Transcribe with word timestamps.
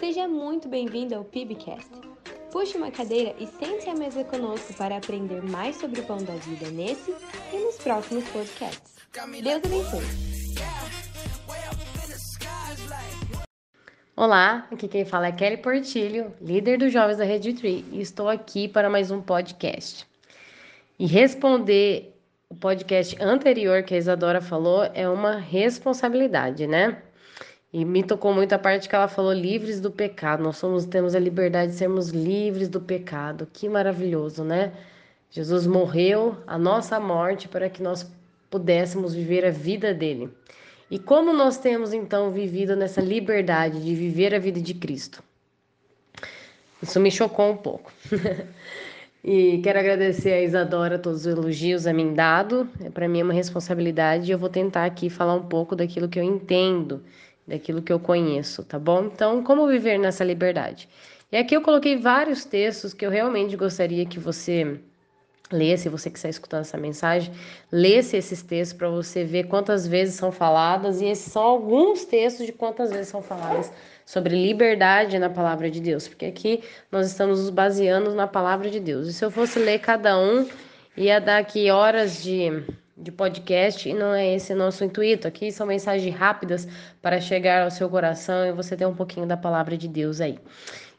Seja 0.00 0.26
muito 0.26 0.66
bem-vindo 0.66 1.14
ao 1.14 1.22
PIBcast. 1.22 1.90
Puxe 2.50 2.74
uma 2.74 2.90
cadeira 2.90 3.34
e 3.38 3.46
sente-se 3.46 3.90
à 3.90 3.94
mesa 3.94 4.24
conosco 4.24 4.72
para 4.72 4.96
aprender 4.96 5.42
mais 5.42 5.76
sobre 5.76 6.00
o 6.00 6.04
pão 6.04 6.16
da 6.16 6.32
vida 6.36 6.70
nesse 6.70 7.14
e 7.52 7.58
nos 7.58 7.76
próximos 7.76 8.24
podcasts. 8.30 8.94
Deus 9.42 9.62
abençoe! 9.62 10.00
Olá, 14.16 14.66
aqui 14.72 14.88
quem 14.88 15.04
fala 15.04 15.26
é 15.26 15.32
Kelly 15.32 15.58
Portilho, 15.58 16.32
líder 16.40 16.78
dos 16.78 16.90
jovens 16.90 17.18
da 17.18 17.24
Rede 17.24 17.52
Tree, 17.52 17.84
e 17.92 18.00
estou 18.00 18.30
aqui 18.30 18.68
para 18.68 18.88
mais 18.88 19.10
um 19.10 19.20
podcast. 19.20 20.06
E 20.98 21.04
responder 21.04 22.18
o 22.48 22.54
podcast 22.54 23.22
anterior 23.22 23.82
que 23.82 23.92
a 23.92 23.98
Isadora 23.98 24.40
falou 24.40 24.82
é 24.94 25.06
uma 25.06 25.36
responsabilidade, 25.36 26.66
né? 26.66 27.02
E 27.72 27.84
me 27.84 28.02
tocou 28.02 28.34
muito 28.34 28.52
a 28.52 28.58
parte 28.58 28.88
que 28.88 28.94
ela 28.94 29.06
falou 29.06 29.32
livres 29.32 29.80
do 29.80 29.92
pecado. 29.92 30.42
Nós 30.42 30.56
somos 30.56 30.84
temos 30.84 31.14
a 31.14 31.20
liberdade 31.20 31.70
de 31.70 31.78
sermos 31.78 32.08
livres 32.08 32.68
do 32.68 32.80
pecado. 32.80 33.46
Que 33.52 33.68
maravilhoso, 33.68 34.42
né? 34.42 34.72
Jesus 35.30 35.66
morreu 35.66 36.36
a 36.46 36.58
nossa 36.58 36.98
morte 36.98 37.46
para 37.46 37.70
que 37.70 37.80
nós 37.80 38.10
pudéssemos 38.50 39.14
viver 39.14 39.44
a 39.46 39.50
vida 39.50 39.94
dele. 39.94 40.28
E 40.90 40.98
como 40.98 41.32
nós 41.32 41.58
temos 41.58 41.92
então 41.92 42.32
vivido 42.32 42.74
nessa 42.74 43.00
liberdade 43.00 43.80
de 43.80 43.94
viver 43.94 44.34
a 44.34 44.40
vida 44.40 44.60
de 44.60 44.74
Cristo? 44.74 45.22
Isso 46.82 46.98
me 46.98 47.12
chocou 47.12 47.52
um 47.52 47.56
pouco. 47.56 47.92
e 49.22 49.60
quero 49.62 49.78
agradecer 49.78 50.32
a 50.32 50.42
Isadora 50.42 50.98
todos 50.98 51.20
os 51.20 51.26
elogios 51.26 51.86
a 51.86 51.92
mim 51.92 52.12
dado. 52.14 52.68
É, 52.84 52.90
para 52.90 53.06
mim 53.06 53.20
é 53.20 53.22
uma 53.22 53.32
responsabilidade 53.32 54.28
e 54.28 54.32
eu 54.32 54.38
vou 54.38 54.48
tentar 54.48 54.84
aqui 54.84 55.08
falar 55.08 55.34
um 55.34 55.46
pouco 55.46 55.76
daquilo 55.76 56.08
que 56.08 56.18
eu 56.18 56.24
entendo 56.24 57.00
daquilo 57.50 57.82
que 57.82 57.92
eu 57.92 57.98
conheço, 57.98 58.64
tá 58.64 58.78
bom? 58.78 59.04
Então, 59.04 59.42
como 59.42 59.66
viver 59.66 59.98
nessa 59.98 60.24
liberdade? 60.24 60.88
E 61.30 61.36
aqui 61.36 61.54
eu 61.54 61.60
coloquei 61.60 61.96
vários 61.96 62.44
textos 62.44 62.94
que 62.94 63.04
eu 63.04 63.10
realmente 63.10 63.56
gostaria 63.56 64.06
que 64.06 64.18
você 64.18 64.80
lesse, 65.52 65.88
você 65.88 66.08
que 66.08 66.16
está 66.16 66.28
escutando 66.28 66.60
essa 66.60 66.78
mensagem, 66.78 67.32
lesse 67.72 68.16
esses 68.16 68.40
textos 68.40 68.78
para 68.78 68.88
você 68.88 69.24
ver 69.24 69.48
quantas 69.48 69.84
vezes 69.84 70.14
são 70.14 70.30
faladas, 70.30 71.00
e 71.00 71.06
esses 71.06 71.32
são 71.32 71.42
alguns 71.42 72.04
textos 72.04 72.46
de 72.46 72.52
quantas 72.52 72.90
vezes 72.90 73.08
são 73.08 73.20
faladas 73.20 73.72
sobre 74.06 74.36
liberdade 74.36 75.18
na 75.18 75.28
palavra 75.28 75.68
de 75.68 75.80
Deus, 75.80 76.06
porque 76.06 76.26
aqui 76.26 76.62
nós 76.90 77.08
estamos 77.08 77.40
nos 77.40 77.50
baseando 77.50 78.14
na 78.14 78.28
palavra 78.28 78.70
de 78.70 78.78
Deus. 78.78 79.08
E 79.08 79.12
se 79.12 79.24
eu 79.24 79.30
fosse 79.30 79.58
ler 79.58 79.80
cada 79.80 80.18
um, 80.18 80.46
ia 80.96 81.20
dar 81.20 81.38
aqui 81.38 81.70
horas 81.70 82.22
de 82.22 82.62
de 83.00 83.10
podcast 83.10 83.88
e 83.88 83.94
não 83.94 84.14
é 84.14 84.34
esse 84.34 84.54
nosso 84.54 84.84
intuito. 84.84 85.26
Aqui 85.26 85.50
são 85.50 85.66
mensagens 85.66 86.14
rápidas 86.14 86.68
para 87.00 87.20
chegar 87.20 87.62
ao 87.62 87.70
seu 87.70 87.88
coração 87.88 88.46
e 88.46 88.52
você 88.52 88.76
ter 88.76 88.86
um 88.86 88.94
pouquinho 88.94 89.26
da 89.26 89.36
palavra 89.36 89.76
de 89.76 89.88
Deus 89.88 90.20
aí. 90.20 90.38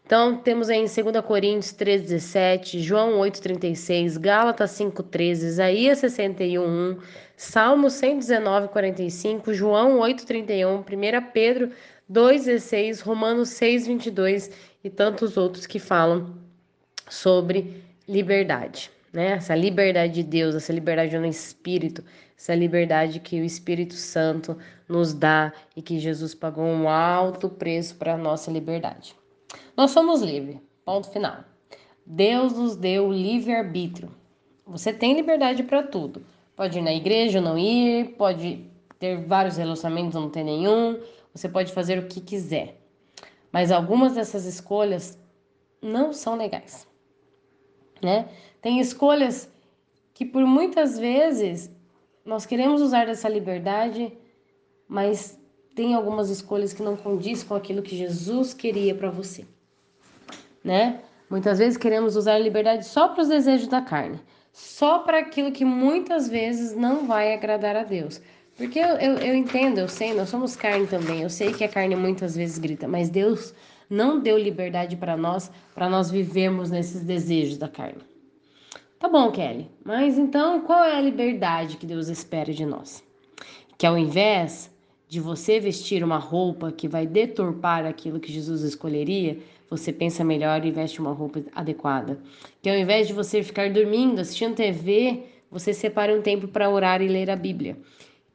Então, 0.05 0.35
temos 0.37 0.69
aí 0.69 0.79
em 0.79 0.85
2 0.85 1.25
Coríntios 1.25 1.73
3,17, 1.73 2.79
João 2.79 3.19
8,36, 3.19 4.19
Gálatas 4.19 4.71
5,13, 4.71 5.43
Isaías 5.43 5.99
61, 5.99 6.97
Salmo 7.37 7.89
119, 7.89 8.67
45, 8.69 9.53
João 9.53 9.99
8,31, 9.99 10.81
1 10.81 11.31
Pedro 11.31 11.71
2,16, 12.11 13.01
Romanos 13.01 13.49
6,22 13.51 14.51
e 14.83 14.89
tantos 14.89 15.37
outros 15.37 15.65
que 15.65 15.79
falam 15.79 16.35
sobre 17.07 17.81
liberdade 18.05 18.91
né? 19.11 19.33
Essa 19.33 19.55
liberdade 19.55 20.13
de 20.13 20.23
Deus, 20.23 20.55
essa 20.55 20.71
liberdade 20.71 21.17
no 21.17 21.25
Espírito, 21.25 22.03
essa 22.37 22.55
liberdade 22.55 23.19
que 23.19 23.39
o 23.39 23.43
Espírito 23.43 23.93
Santo 23.93 24.57
nos 24.87 25.13
dá 25.13 25.53
e 25.75 25.81
que 25.81 25.99
Jesus 25.99 26.33
pagou 26.33 26.63
um 26.63 26.87
alto 26.87 27.49
preço 27.49 27.95
para 27.95 28.13
a 28.13 28.17
nossa 28.17 28.49
liberdade. 28.49 29.15
Nós 29.75 29.91
somos 29.91 30.21
livres, 30.21 30.57
ponto 30.85 31.09
final. 31.09 31.43
Deus 32.05 32.53
nos 32.53 32.75
deu 32.75 33.07
o 33.07 33.13
livre-arbítrio. 33.13 34.11
Você 34.65 34.93
tem 34.93 35.13
liberdade 35.13 35.63
para 35.63 35.83
tudo. 35.83 36.23
Pode 36.55 36.79
ir 36.79 36.81
na 36.81 36.93
igreja 36.93 37.39
ou 37.39 37.45
não 37.45 37.57
ir, 37.57 38.15
pode 38.17 38.65
ter 38.99 39.17
vários 39.25 39.57
relacionamentos 39.57 40.15
ou 40.15 40.21
não 40.21 40.29
ter 40.29 40.43
nenhum, 40.43 40.99
você 41.33 41.49
pode 41.49 41.71
fazer 41.73 41.97
o 41.97 42.07
que 42.07 42.21
quiser. 42.21 42.79
Mas 43.51 43.71
algumas 43.71 44.13
dessas 44.13 44.45
escolhas 44.45 45.19
não 45.81 46.13
são 46.13 46.35
legais 46.35 46.90
né? 48.01 48.27
Tem 48.61 48.79
escolhas 48.79 49.49
que 50.13 50.25
por 50.25 50.45
muitas 50.45 50.97
vezes 50.97 51.71
nós 52.25 52.45
queremos 52.45 52.81
usar 52.81 53.05
dessa 53.05 53.27
liberdade, 53.27 54.11
mas 54.87 55.39
tem 55.75 55.93
algumas 55.95 56.29
escolhas 56.29 56.73
que 56.73 56.83
não 56.83 56.95
condiz 56.95 57.43
com 57.43 57.55
aquilo 57.55 57.81
que 57.81 57.95
Jesus 57.95 58.53
queria 58.53 58.93
para 58.93 59.09
você, 59.09 59.45
né? 60.63 61.01
Muitas 61.29 61.59
vezes 61.59 61.77
queremos 61.77 62.15
usar 62.15 62.33
a 62.33 62.39
liberdade 62.39 62.85
só 62.85 63.07
para 63.07 63.21
os 63.21 63.29
desejos 63.29 63.67
da 63.67 63.81
carne, 63.81 64.19
só 64.51 64.99
para 64.99 65.19
aquilo 65.19 65.51
que 65.51 65.63
muitas 65.63 66.27
vezes 66.27 66.75
não 66.75 67.07
vai 67.07 67.33
agradar 67.33 67.75
a 67.75 67.83
Deus. 67.83 68.21
Porque 68.57 68.77
eu, 68.77 68.97
eu, 68.97 69.13
eu 69.17 69.33
entendo, 69.33 69.79
eu 69.79 69.87
sei, 69.87 70.13
nós 70.13 70.29
somos 70.29 70.55
carne 70.55 70.85
também, 70.85 71.21
eu 71.21 71.29
sei 71.29 71.53
que 71.53 71.63
a 71.63 71.69
carne 71.69 71.95
muitas 71.95 72.35
vezes 72.35 72.59
grita, 72.59 72.87
mas 72.87 73.09
Deus 73.09 73.55
não 73.91 74.21
deu 74.21 74.37
liberdade 74.37 74.95
para 74.95 75.17
nós, 75.17 75.51
para 75.75 75.89
nós 75.89 76.09
vivermos 76.09 76.71
nesses 76.71 77.03
desejos 77.03 77.57
da 77.57 77.67
carne. 77.67 78.01
Tá 78.97 79.09
bom, 79.09 79.29
Kelly, 79.31 79.69
mas 79.83 80.17
então 80.17 80.61
qual 80.61 80.83
é 80.83 80.95
a 80.95 81.01
liberdade 81.01 81.75
que 81.75 81.85
Deus 81.85 82.07
espera 82.07 82.53
de 82.53 82.65
nós? 82.65 83.03
Que 83.77 83.85
ao 83.85 83.97
invés 83.97 84.71
de 85.09 85.19
você 85.19 85.59
vestir 85.59 86.05
uma 86.05 86.17
roupa 86.17 86.71
que 86.71 86.87
vai 86.87 87.05
deturpar 87.05 87.85
aquilo 87.85 88.19
que 88.19 88.31
Jesus 88.31 88.61
escolheria, 88.61 89.39
você 89.69 89.91
pensa 89.91 90.23
melhor 90.23 90.63
e 90.65 90.71
veste 90.71 91.01
uma 91.01 91.11
roupa 91.11 91.41
adequada. 91.53 92.17
Que 92.61 92.69
ao 92.69 92.77
invés 92.77 93.07
de 93.07 93.13
você 93.13 93.43
ficar 93.43 93.71
dormindo, 93.71 94.21
assistindo 94.21 94.55
TV, 94.55 95.23
você 95.49 95.73
separe 95.73 96.13
um 96.13 96.21
tempo 96.21 96.47
para 96.47 96.69
orar 96.69 97.01
e 97.01 97.09
ler 97.09 97.29
a 97.29 97.35
Bíblia. 97.35 97.77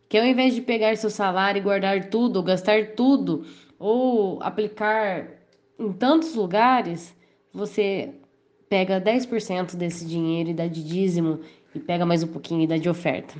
Que 0.08 0.18
ao 0.18 0.26
invés 0.26 0.54
de 0.54 0.60
pegar 0.60 0.96
seu 0.96 1.08
salário 1.08 1.60
e 1.60 1.62
guardar 1.62 2.10
tudo, 2.10 2.36
ou 2.36 2.42
gastar 2.42 2.88
tudo, 2.88 3.46
ou 3.78 4.42
aplicar 4.42 5.35
em 5.78 5.92
tantos 5.92 6.34
lugares, 6.34 7.14
você 7.52 8.14
pega 8.68 9.00
10% 9.00 9.76
desse 9.76 10.04
dinheiro 10.04 10.50
e 10.50 10.54
dá 10.54 10.66
de 10.66 10.82
dízimo 10.82 11.40
e 11.74 11.78
pega 11.78 12.04
mais 12.04 12.22
um 12.22 12.28
pouquinho 12.28 12.62
e 12.62 12.66
dá 12.66 12.76
de 12.76 12.88
oferta. 12.88 13.34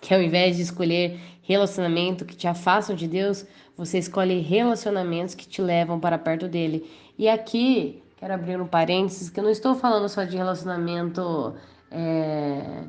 Que 0.00 0.14
ao 0.14 0.22
invés 0.22 0.56
de 0.56 0.62
escolher 0.62 1.18
relacionamento 1.42 2.24
que 2.24 2.36
te 2.36 2.48
afastam 2.48 2.96
de 2.96 3.06
Deus, 3.06 3.46
você 3.76 3.98
escolhe 3.98 4.40
relacionamentos 4.40 5.34
que 5.34 5.46
te 5.46 5.60
levam 5.60 6.00
para 6.00 6.18
perto 6.18 6.48
dele. 6.48 6.90
E 7.18 7.28
aqui, 7.28 8.02
quero 8.16 8.34
abrir 8.34 8.60
um 8.60 8.66
parênteses, 8.66 9.30
que 9.30 9.38
eu 9.38 9.44
não 9.44 9.50
estou 9.50 9.74
falando 9.74 10.08
só 10.08 10.24
de 10.24 10.36
relacionamento 10.36 11.54
é, 11.90 12.84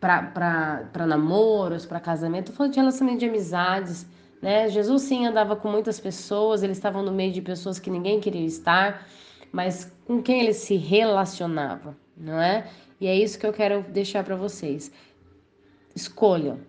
para 0.00 1.06
namoros, 1.06 1.86
para 1.86 2.00
casamento, 2.00 2.44
estou 2.44 2.56
falando 2.56 2.72
de 2.72 2.80
relacionamento 2.80 3.20
de 3.20 3.26
amizades, 3.26 4.06
né? 4.40 4.68
Jesus 4.68 5.02
sim 5.02 5.26
andava 5.26 5.54
com 5.56 5.68
muitas 5.68 6.00
pessoas, 6.00 6.62
eles 6.62 6.76
estavam 6.76 7.02
no 7.02 7.12
meio 7.12 7.32
de 7.32 7.42
pessoas 7.42 7.78
que 7.78 7.90
ninguém 7.90 8.20
queria 8.20 8.46
estar, 8.46 9.06
mas 9.52 9.92
com 10.06 10.22
quem 10.22 10.40
ele 10.40 10.54
se 10.54 10.76
relacionava, 10.76 11.96
não 12.16 12.40
é? 12.40 12.68
E 13.00 13.06
é 13.06 13.14
isso 13.14 13.38
que 13.38 13.46
eu 13.46 13.52
quero 13.52 13.82
deixar 13.82 14.24
para 14.24 14.36
vocês. 14.36 14.92
Escolham, 15.94 16.60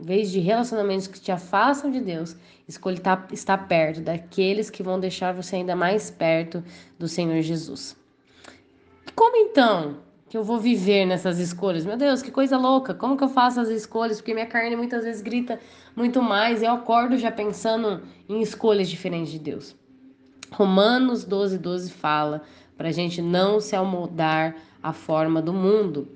em 0.00 0.04
vez 0.04 0.30
de 0.30 0.40
relacionamentos 0.40 1.06
que 1.06 1.20
te 1.20 1.30
afastam 1.30 1.90
de 1.90 2.00
Deus, 2.00 2.36
escolha 2.66 3.00
estar 3.32 3.68
perto 3.68 4.00
daqueles 4.00 4.70
que 4.70 4.82
vão 4.82 4.98
deixar 4.98 5.32
você 5.32 5.56
ainda 5.56 5.76
mais 5.76 6.10
perto 6.10 6.62
do 6.98 7.06
Senhor 7.06 7.40
Jesus. 7.42 7.96
Como 9.14 9.36
então 9.36 9.98
que 10.34 10.38
eu 10.38 10.42
vou 10.42 10.58
viver 10.58 11.06
nessas 11.06 11.38
escolhas. 11.38 11.86
Meu 11.86 11.96
Deus, 11.96 12.20
que 12.20 12.28
coisa 12.28 12.58
louca! 12.58 12.92
Como 12.92 13.16
que 13.16 13.22
eu 13.22 13.28
faço 13.28 13.60
as 13.60 13.68
escolhas? 13.68 14.16
Porque 14.16 14.34
minha 14.34 14.46
carne 14.46 14.74
muitas 14.74 15.04
vezes 15.04 15.22
grita 15.22 15.60
muito 15.94 16.20
mais. 16.20 16.60
Eu 16.60 16.72
acordo 16.72 17.16
já 17.16 17.30
pensando 17.30 18.02
em 18.28 18.42
escolhas 18.42 18.88
diferentes 18.88 19.30
de 19.30 19.38
Deus. 19.38 19.76
Romanos 20.50 21.22
12, 21.22 21.56
12 21.56 21.92
fala 21.92 22.42
para 22.76 22.88
a 22.88 22.90
gente 22.90 23.22
não 23.22 23.60
se 23.60 23.76
amoldar 23.76 24.56
à 24.82 24.92
forma 24.92 25.40
do 25.40 25.52
mundo. 25.52 26.08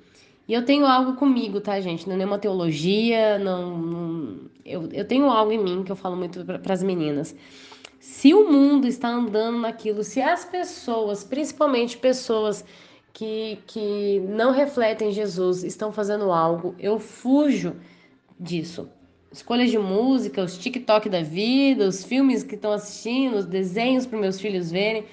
E 0.49 0.53
eu 0.53 0.65
tenho 0.65 0.85
algo 0.85 1.13
comigo, 1.13 1.61
tá, 1.61 1.79
gente? 1.79 2.05
Não 2.05 2.15
é 2.15 2.17
nenhuma 2.17 2.39
teologia, 2.39 3.39
não. 3.39 3.77
não 3.77 4.39
eu, 4.65 4.89
eu 4.91 5.05
tenho 5.05 5.29
algo 5.29 5.53
em 5.53 5.63
mim 5.63 5.81
que 5.81 5.93
eu 5.93 5.95
falo 5.95 6.17
muito 6.17 6.43
para 6.43 6.73
as 6.73 6.83
meninas. 6.83 7.33
Se 8.01 8.33
o 8.33 8.51
mundo 8.51 8.85
está 8.85 9.07
andando 9.07 9.59
naquilo, 9.59 10.03
se 10.03 10.21
as 10.21 10.43
pessoas, 10.43 11.23
principalmente 11.23 11.97
pessoas 11.97 12.65
que, 13.13 13.59
que 13.67 14.19
não 14.27 14.51
refletem 14.51 15.11
Jesus 15.11 15.63
estão 15.63 15.91
fazendo 15.91 16.31
algo, 16.31 16.75
eu 16.79 16.99
fujo 16.99 17.75
disso. 18.39 18.89
Escolhas 19.31 19.69
de 19.69 19.77
música, 19.77 20.43
os 20.43 20.57
TikTok 20.57 21.09
da 21.09 21.21
vida, 21.21 21.87
os 21.87 22.03
filmes 22.03 22.43
que 22.43 22.55
estão 22.55 22.71
assistindo, 22.71 23.37
os 23.37 23.45
desenhos 23.45 24.05
para 24.05 24.17
meus 24.17 24.39
filhos 24.39 24.71
verem, 24.71 25.05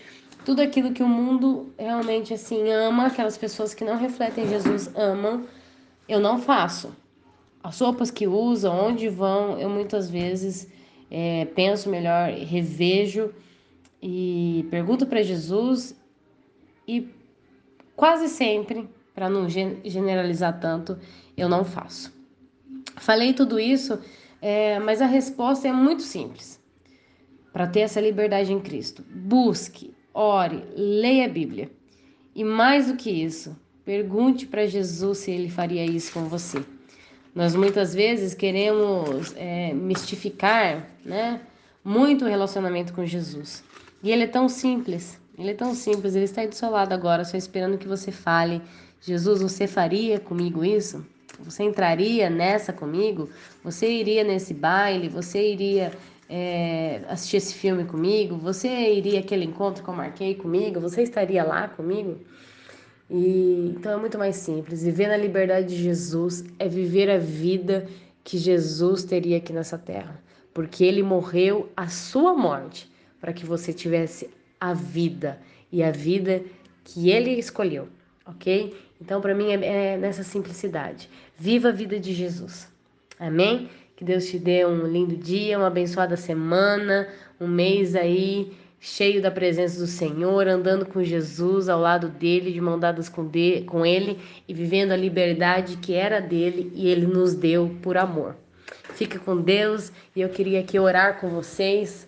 tudo 0.44 0.62
aquilo 0.62 0.92
que 0.92 1.02
o 1.02 1.08
mundo 1.08 1.74
realmente 1.78 2.32
assim 2.32 2.70
ama, 2.70 3.06
aquelas 3.06 3.36
pessoas 3.36 3.74
que 3.74 3.84
não 3.84 3.98
refletem 3.98 4.48
Jesus 4.48 4.90
amam, 4.94 5.44
eu 6.08 6.20
não 6.20 6.38
faço. 6.38 6.94
As 7.62 7.80
roupas 7.80 8.10
que 8.10 8.26
usam, 8.26 8.74
onde 8.74 9.08
vão, 9.08 9.58
eu 9.58 9.68
muitas 9.68 10.08
vezes 10.08 10.70
é, 11.10 11.44
penso 11.46 11.88
melhor, 11.88 12.30
revejo 12.30 13.34
e 14.00 14.66
pergunto 14.70 15.06
para 15.06 15.22
Jesus 15.22 16.00
e 16.86 17.08
quase 17.96 18.28
sempre, 18.28 18.88
para 19.14 19.28
não 19.30 19.48
generalizar 19.48 20.60
tanto, 20.60 20.98
eu 21.36 21.48
não 21.48 21.64
faço. 21.64 22.12
Falei 22.96 23.32
tudo 23.32 23.58
isso, 23.58 23.98
é, 24.40 24.78
mas 24.78 25.00
a 25.00 25.06
resposta 25.06 25.66
é 25.66 25.72
muito 25.72 26.02
simples. 26.02 26.60
Para 27.52 27.66
ter 27.66 27.80
essa 27.80 28.00
liberdade 28.00 28.52
em 28.52 28.60
Cristo, 28.60 29.02
busque, 29.10 29.94
ore, 30.12 30.62
leia 30.76 31.24
a 31.24 31.28
Bíblia. 31.28 31.70
E 32.34 32.44
mais 32.44 32.88
do 32.88 32.96
que 32.96 33.10
isso, 33.10 33.56
pergunte 33.84 34.46
para 34.46 34.66
Jesus 34.66 35.18
se 35.18 35.30
ele 35.30 35.48
faria 35.48 35.84
isso 35.84 36.12
com 36.12 36.24
você. 36.24 36.62
Nós 37.34 37.54
muitas 37.54 37.94
vezes 37.94 38.34
queremos 38.34 39.34
é, 39.36 39.72
mistificar, 39.72 40.88
né? 41.04 41.40
Muito 41.84 42.24
o 42.24 42.28
relacionamento 42.28 42.92
com 42.92 43.04
Jesus. 43.04 43.62
E 44.02 44.10
ele 44.10 44.24
é 44.24 44.26
tão 44.26 44.48
simples, 44.48 45.20
ele 45.38 45.50
é 45.50 45.54
tão 45.54 45.74
simples, 45.74 46.14
ele 46.14 46.24
está 46.24 46.40
aí 46.40 46.48
do 46.48 46.54
seu 46.54 46.70
lado 46.70 46.92
agora, 46.92 47.24
só 47.24 47.36
esperando 47.36 47.78
que 47.78 47.86
você 47.86 48.10
fale: 48.10 48.62
Jesus, 49.00 49.42
você 49.42 49.66
faria 49.66 50.18
comigo 50.18 50.64
isso? 50.64 51.04
Você 51.40 51.62
entraria 51.62 52.30
nessa 52.30 52.72
comigo? 52.72 53.28
Você 53.62 53.88
iria 53.90 54.24
nesse 54.24 54.54
baile? 54.54 55.08
Você 55.08 55.52
iria 55.52 55.92
é, 56.28 57.02
assistir 57.08 57.36
esse 57.36 57.54
filme 57.54 57.84
comigo? 57.84 58.36
Você 58.36 58.68
iria 58.68 59.20
aquele 59.20 59.44
encontro 59.44 59.84
que 59.84 59.90
eu 59.90 59.94
marquei 59.94 60.34
comigo? 60.34 60.80
Você 60.80 61.02
estaria 61.02 61.44
lá 61.44 61.68
comigo? 61.68 62.18
E 63.10 63.74
então 63.76 63.92
é 63.92 63.96
muito 63.96 64.18
mais 64.18 64.36
simples. 64.36 64.82
Viver 64.82 65.08
na 65.08 65.16
liberdade 65.16 65.68
de 65.68 65.82
Jesus 65.82 66.44
é 66.58 66.68
viver 66.68 67.10
a 67.10 67.18
vida 67.18 67.86
que 68.24 68.38
Jesus 68.38 69.04
teria 69.04 69.36
aqui 69.36 69.52
nessa 69.52 69.78
terra, 69.78 70.20
porque 70.52 70.82
ele 70.82 71.02
morreu 71.02 71.70
a 71.76 71.86
sua 71.86 72.34
morte 72.34 72.90
para 73.20 73.32
que 73.32 73.46
você 73.46 73.72
tivesse 73.72 74.28
a 74.60 74.72
vida 74.72 75.38
e 75.70 75.82
a 75.82 75.90
vida 75.90 76.42
que 76.84 77.10
ele 77.10 77.32
escolheu, 77.32 77.88
ok? 78.24 78.74
Então, 79.00 79.20
para 79.20 79.34
mim, 79.34 79.50
é, 79.52 79.94
é 79.94 79.96
nessa 79.96 80.22
simplicidade. 80.22 81.10
Viva 81.38 81.68
a 81.68 81.72
vida 81.72 81.98
de 81.98 82.12
Jesus. 82.12 82.68
Amém? 83.18 83.68
Que 83.96 84.04
Deus 84.04 84.26
te 84.26 84.38
dê 84.38 84.64
um 84.64 84.86
lindo 84.86 85.16
dia, 85.16 85.58
uma 85.58 85.68
abençoada 85.68 86.16
semana, 86.16 87.08
um 87.40 87.48
mês 87.48 87.94
aí 87.94 88.52
cheio 88.78 89.22
da 89.22 89.30
presença 89.30 89.80
do 89.80 89.86
Senhor, 89.86 90.46
andando 90.46 90.86
com 90.86 91.02
Jesus 91.02 91.68
ao 91.68 91.80
lado 91.80 92.08
dele, 92.08 92.52
de 92.52 92.60
mão 92.60 92.78
dadas 92.78 93.08
com, 93.08 93.26
de, 93.26 93.62
com 93.62 93.84
ele 93.84 94.18
e 94.46 94.54
vivendo 94.54 94.92
a 94.92 94.96
liberdade 94.96 95.78
que 95.78 95.94
era 95.94 96.20
dele 96.20 96.70
e 96.74 96.88
ele 96.88 97.06
nos 97.06 97.34
deu 97.34 97.74
por 97.82 97.96
amor. 97.96 98.36
Fica 98.94 99.18
com 99.18 99.36
Deus 99.40 99.90
e 100.14 100.20
eu 100.20 100.28
queria 100.28 100.60
aqui 100.60 100.78
orar 100.78 101.18
com 101.20 101.30
vocês. 101.30 102.05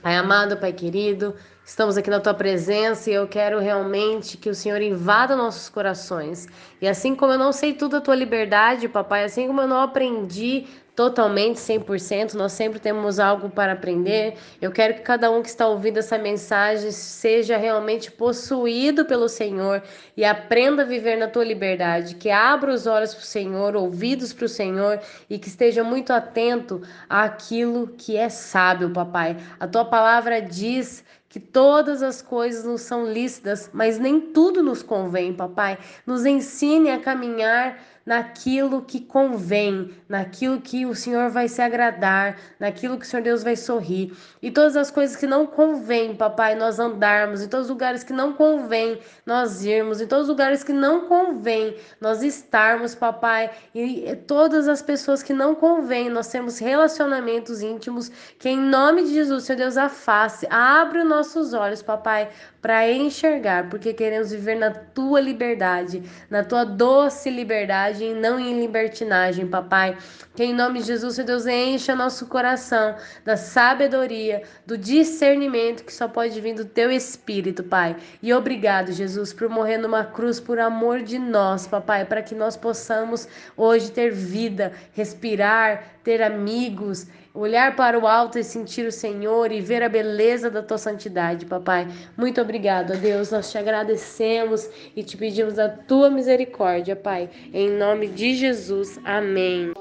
Pai 0.00 0.16
amado, 0.16 0.56
Pai 0.56 0.72
querido, 0.72 1.34
estamos 1.64 1.96
aqui 1.96 2.08
na 2.08 2.20
tua 2.20 2.34
presença 2.34 3.10
e 3.10 3.14
eu 3.14 3.26
quero 3.26 3.58
realmente 3.58 4.36
que 4.36 4.48
o 4.48 4.54
Senhor 4.54 4.80
invada 4.80 5.34
nossos 5.34 5.68
corações. 5.68 6.46
E 6.80 6.86
assim 6.86 7.16
como 7.16 7.32
eu 7.32 7.38
não 7.38 7.52
sei 7.52 7.72
tudo 7.72 7.92
da 7.92 8.00
tua 8.00 8.14
liberdade, 8.14 8.88
papai, 8.88 9.24
assim 9.24 9.46
como 9.46 9.60
eu 9.60 9.66
não 9.66 9.80
aprendi 9.80 10.66
totalmente 10.94 11.56
100%, 11.56 12.34
nós 12.34 12.52
sempre 12.52 12.78
temos 12.78 13.18
algo 13.18 13.48
para 13.48 13.72
aprender. 13.72 14.34
Eu 14.60 14.70
quero 14.70 14.94
que 14.94 15.00
cada 15.00 15.30
um 15.30 15.42
que 15.42 15.48
está 15.48 15.66
ouvindo 15.66 15.98
essa 15.98 16.18
mensagem 16.18 16.90
seja 16.90 17.56
realmente 17.56 18.10
possuído 18.10 19.06
pelo 19.06 19.28
Senhor 19.28 19.82
e 20.16 20.24
aprenda 20.24 20.82
a 20.82 20.86
viver 20.86 21.16
na 21.16 21.28
tua 21.28 21.44
liberdade, 21.44 22.16
que 22.16 22.30
abra 22.30 22.72
os 22.72 22.86
olhos 22.86 23.14
para 23.14 23.22
o 23.22 23.26
Senhor, 23.26 23.74
ouvidos 23.74 24.32
para 24.32 24.44
o 24.44 24.48
Senhor 24.48 25.00
e 25.30 25.38
que 25.38 25.48
esteja 25.48 25.82
muito 25.82 26.12
atento 26.12 26.82
àquilo 27.08 27.88
que 27.96 28.16
é 28.16 28.28
sábio, 28.28 28.90
papai. 28.90 29.36
A 29.58 29.66
tua 29.66 29.86
palavra 29.86 30.42
diz 30.42 31.02
que 31.32 31.40
todas 31.40 32.02
as 32.02 32.20
coisas 32.20 32.62
nos 32.62 32.82
são 32.82 33.10
lícitas, 33.10 33.70
mas 33.72 33.98
nem 33.98 34.20
tudo 34.20 34.62
nos 34.62 34.82
convém, 34.82 35.32
papai. 35.32 35.78
Nos 36.06 36.26
ensine 36.26 36.90
a 36.90 37.00
caminhar 37.00 37.78
naquilo 38.04 38.82
que 38.82 39.00
convém, 39.00 39.90
naquilo 40.06 40.60
que 40.60 40.84
o 40.84 40.91
Senhor 40.94 41.30
vai 41.30 41.48
se 41.48 41.60
agradar, 41.60 42.36
naquilo 42.58 42.98
que 42.98 43.04
o 43.04 43.08
Senhor 43.08 43.22
Deus 43.22 43.42
vai 43.42 43.56
sorrir. 43.56 44.12
E 44.40 44.50
todas 44.50 44.76
as 44.76 44.90
coisas 44.90 45.16
que 45.16 45.26
não 45.26 45.46
convém, 45.46 46.14
papai, 46.14 46.54
nós 46.54 46.78
andarmos, 46.78 47.42
em 47.42 47.48
todos 47.48 47.66
os 47.66 47.70
lugares 47.70 48.02
que 48.04 48.12
não 48.12 48.32
convém 48.32 49.00
nós 49.24 49.64
irmos, 49.64 50.00
em 50.00 50.06
todos 50.06 50.24
os 50.24 50.28
lugares 50.28 50.64
que 50.64 50.72
não 50.72 51.06
convém 51.06 51.76
nós 52.00 52.22
estarmos, 52.22 52.94
papai, 52.94 53.50
e 53.74 54.16
todas 54.26 54.68
as 54.68 54.82
pessoas 54.82 55.22
que 55.22 55.32
não 55.32 55.54
convém 55.54 56.08
nós 56.08 56.28
temos 56.28 56.58
relacionamentos 56.58 57.62
íntimos, 57.62 58.10
que 58.38 58.48
em 58.48 58.58
nome 58.58 59.04
de 59.04 59.14
Jesus, 59.14 59.44
Senhor 59.44 59.58
Deus, 59.58 59.76
afaste, 59.76 60.46
abre 60.50 61.00
os 61.00 61.08
nossos 61.08 61.54
olhos, 61.54 61.82
papai, 61.82 62.28
para 62.62 62.88
enxergar, 62.90 63.68
porque 63.68 63.92
queremos 63.92 64.30
viver 64.30 64.54
na 64.54 64.70
tua 64.70 65.20
liberdade, 65.20 66.00
na 66.30 66.44
tua 66.44 66.64
doce 66.64 67.28
liberdade 67.28 68.04
e 68.04 68.14
não 68.14 68.38
em 68.38 68.60
libertinagem, 68.60 69.48
papai. 69.48 69.98
Que 70.36 70.44
em 70.44 70.54
nome 70.54 70.71
de 70.80 70.86
Jesus, 70.86 71.14
Senhor 71.14 71.26
Deus, 71.26 71.46
encha 71.46 71.94
nosso 71.94 72.26
coração 72.26 72.96
da 73.24 73.36
sabedoria, 73.36 74.42
do 74.66 74.76
discernimento 74.76 75.84
que 75.84 75.92
só 75.92 76.08
pode 76.08 76.40
vir 76.40 76.54
do 76.54 76.64
teu 76.64 76.90
espírito, 76.90 77.62
Pai. 77.62 77.96
E 78.22 78.32
obrigado, 78.32 78.92
Jesus, 78.92 79.32
por 79.32 79.48
morrer 79.48 79.78
numa 79.78 80.04
cruz 80.04 80.40
por 80.40 80.58
amor 80.58 81.02
de 81.02 81.18
nós, 81.18 81.66
papai, 81.66 82.04
para 82.04 82.22
que 82.22 82.34
nós 82.34 82.56
possamos 82.56 83.28
hoje 83.56 83.90
ter 83.90 84.10
vida, 84.12 84.72
respirar, 84.92 85.84
ter 86.04 86.22
amigos, 86.22 87.06
olhar 87.34 87.74
para 87.76 87.98
o 87.98 88.06
alto 88.06 88.38
e 88.38 88.44
sentir 88.44 88.86
o 88.86 88.92
Senhor 88.92 89.50
e 89.50 89.60
ver 89.60 89.82
a 89.82 89.88
beleza 89.88 90.50
da 90.50 90.62
tua 90.62 90.78
santidade, 90.78 91.46
papai. 91.46 91.88
Muito 92.16 92.40
obrigado, 92.40 92.92
a 92.92 92.96
Deus. 92.96 93.30
Nós 93.30 93.50
te 93.50 93.58
agradecemos 93.58 94.68
e 94.94 95.02
te 95.02 95.16
pedimos 95.16 95.58
a 95.58 95.68
tua 95.68 96.10
misericórdia, 96.10 96.94
Pai. 96.94 97.30
Em 97.52 97.70
nome 97.70 98.08
de 98.08 98.34
Jesus. 98.34 98.98
Amém. 99.04 99.72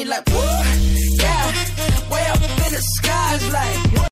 me 0.00 0.06
like. 0.06 0.39